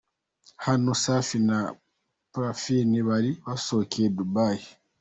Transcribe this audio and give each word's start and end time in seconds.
Hano 0.65 0.89
Safi 1.03 1.37
na 1.49 1.59
Parfine 2.33 2.97
bari 3.09 3.31
basohokeye 3.45 4.07
Dubai. 4.17 4.59